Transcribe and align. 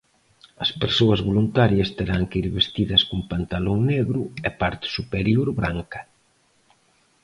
As 0.63 0.69
persoas 0.81 1.19
voluntarias 1.29 1.89
terán 1.97 2.23
que 2.29 2.39
ir 2.41 2.49
vestidas 2.59 3.01
con 3.09 3.19
pantalón 3.31 3.79
negro 3.91 4.21
e 4.47 4.49
parte 4.61 4.85
superior 4.97 5.47
branca. 5.59 6.01